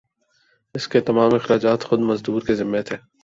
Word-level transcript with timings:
اس 0.75 0.87
کے 0.87 0.99
تمام 1.01 1.33
اخراجات 1.35 1.83
خود 1.83 1.99
مزدور 1.99 2.41
کے 2.41 2.55
ذمہ 2.55 2.81
تھے 2.85 2.97